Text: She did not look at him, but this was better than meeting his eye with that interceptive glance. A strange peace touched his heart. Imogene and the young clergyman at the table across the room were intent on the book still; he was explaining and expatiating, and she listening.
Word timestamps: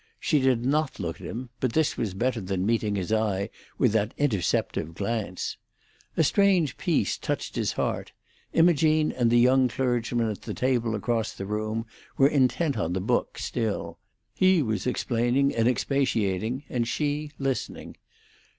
She 0.19 0.39
did 0.39 0.65
not 0.65 0.99
look 0.99 1.21
at 1.21 1.27
him, 1.27 1.51
but 1.59 1.73
this 1.73 1.95
was 1.95 2.15
better 2.15 2.41
than 2.41 2.65
meeting 2.65 2.95
his 2.95 3.13
eye 3.13 3.51
with 3.77 3.91
that 3.91 4.17
interceptive 4.17 4.95
glance. 4.95 5.57
A 6.17 6.23
strange 6.23 6.75
peace 6.77 7.19
touched 7.19 7.55
his 7.55 7.73
heart. 7.73 8.11
Imogene 8.53 9.11
and 9.11 9.29
the 9.29 9.37
young 9.37 9.67
clergyman 9.67 10.31
at 10.31 10.41
the 10.41 10.55
table 10.55 10.95
across 10.95 11.33
the 11.33 11.45
room 11.45 11.85
were 12.17 12.27
intent 12.27 12.79
on 12.79 12.93
the 12.93 12.99
book 12.99 13.37
still; 13.37 13.99
he 14.33 14.63
was 14.63 14.87
explaining 14.87 15.53
and 15.55 15.67
expatiating, 15.67 16.63
and 16.67 16.87
she 16.87 17.29
listening. 17.37 17.95